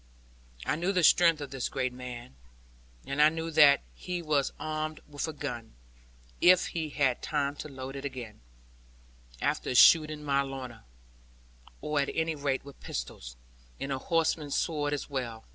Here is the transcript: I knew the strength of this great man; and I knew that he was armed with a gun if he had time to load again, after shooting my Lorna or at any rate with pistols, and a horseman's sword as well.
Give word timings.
I 0.65 0.77
knew 0.77 0.91
the 0.91 1.03
strength 1.03 1.41
of 1.41 1.51
this 1.51 1.69
great 1.69 1.93
man; 1.93 2.33
and 3.05 3.21
I 3.21 3.29
knew 3.29 3.51
that 3.51 3.83
he 3.93 4.19
was 4.23 4.51
armed 4.59 4.99
with 5.07 5.27
a 5.27 5.31
gun 5.31 5.75
if 6.41 6.69
he 6.69 6.89
had 6.89 7.21
time 7.21 7.55
to 7.57 7.69
load 7.69 7.95
again, 7.97 8.41
after 9.43 9.75
shooting 9.75 10.23
my 10.23 10.41
Lorna 10.41 10.85
or 11.81 11.99
at 11.99 12.09
any 12.15 12.33
rate 12.33 12.65
with 12.65 12.79
pistols, 12.81 13.37
and 13.79 13.91
a 13.91 13.99
horseman's 13.99 14.55
sword 14.55 14.91
as 14.91 15.07
well. 15.07 15.45